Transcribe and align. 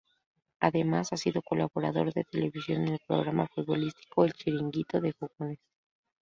Además, 0.59 1.13
ha 1.13 1.17
sido 1.17 1.43
colaborador 1.43 2.11
de 2.11 2.23
televisión 2.23 2.87
en 2.87 2.93
el 2.93 2.99
programa 3.07 3.45
futbolístico 3.45 4.25
El 4.25 4.33
Chiringuito 4.33 4.99
de 4.99 5.11
Jugones. 5.13 5.59